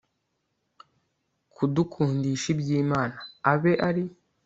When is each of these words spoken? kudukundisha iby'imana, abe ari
kudukundisha 1.53 2.47
iby'imana, 2.55 3.17
abe 3.51 3.73
ari 3.87 4.03